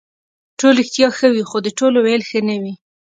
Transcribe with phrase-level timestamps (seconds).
[0.59, 2.73] ټول رښتیا ښه وي خو د ټولو ویل ښه نه وي.